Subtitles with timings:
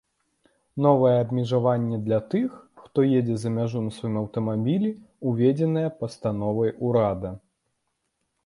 [0.85, 2.49] Новае абмежаванне для тых,
[2.85, 4.89] хто едзе за мяжу на сваім аўтамабілі,
[5.33, 7.31] уведзенае пастановай урада.